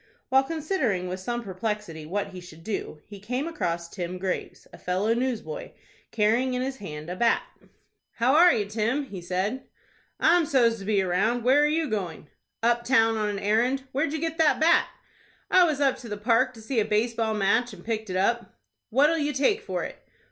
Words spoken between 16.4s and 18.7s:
to see a base ball match, and picked it up."